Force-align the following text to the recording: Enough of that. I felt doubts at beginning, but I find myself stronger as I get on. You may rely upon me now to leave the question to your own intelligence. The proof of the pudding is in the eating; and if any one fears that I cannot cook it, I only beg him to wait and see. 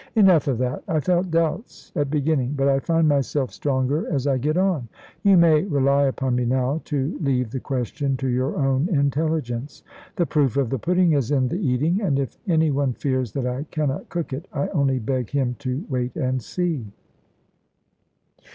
Enough 0.15 0.47
of 0.47 0.57
that. 0.57 0.83
I 0.87 0.99
felt 0.99 1.29
doubts 1.29 1.91
at 1.95 2.09
beginning, 2.09 2.53
but 2.57 2.67
I 2.67 2.79
find 2.79 3.07
myself 3.07 3.51
stronger 3.51 4.11
as 4.11 4.25
I 4.25 4.39
get 4.39 4.57
on. 4.57 4.87
You 5.21 5.37
may 5.37 5.61
rely 5.63 6.05
upon 6.07 6.33
me 6.33 6.43
now 6.43 6.81
to 6.85 7.15
leave 7.21 7.51
the 7.51 7.59
question 7.59 8.17
to 8.17 8.27
your 8.27 8.55
own 8.57 8.89
intelligence. 8.89 9.83
The 10.15 10.25
proof 10.25 10.57
of 10.57 10.71
the 10.71 10.79
pudding 10.79 11.11
is 11.11 11.29
in 11.29 11.49
the 11.49 11.59
eating; 11.59 12.01
and 12.01 12.17
if 12.17 12.35
any 12.47 12.71
one 12.71 12.93
fears 12.93 13.31
that 13.33 13.45
I 13.45 13.67
cannot 13.69 14.09
cook 14.09 14.33
it, 14.33 14.47
I 14.51 14.69
only 14.69 14.97
beg 14.97 15.29
him 15.29 15.55
to 15.59 15.85
wait 15.87 16.15
and 16.15 16.41
see. 16.41 16.87